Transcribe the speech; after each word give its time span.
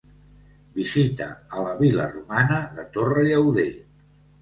Visita 0.77 1.27
a 1.59 1.63
la 1.67 1.77
vil·la 1.83 2.09
romana 2.17 2.61
de 2.81 2.89
Torre 2.99 3.31
Llauder. 3.33 3.71